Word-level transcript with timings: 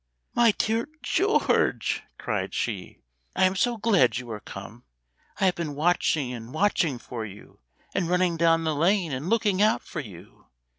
"My 0.33 0.49
dear 0.57 0.87
George," 1.03 2.01
cried 2.17 2.55
she, 2.55 2.97
"I 3.35 3.43
am 3.43 3.55
so 3.55 3.77
glad 3.77 4.17
you 4.17 4.31
are 4.31 4.39
come; 4.39 4.83
I 5.39 5.45
have 5.45 5.53
been 5.53 5.75
watching 5.75 6.33
and 6.33 6.51
watching 6.51 6.97
for 6.97 7.23
you; 7.23 7.59
and 7.93 8.09
running 8.09 8.35
down 8.35 8.63
the 8.63 8.73
lane, 8.73 9.11
and 9.11 9.29
looking 9.29 9.61
out 9.61 9.83
for 9.83 9.99
you. 9.99 10.47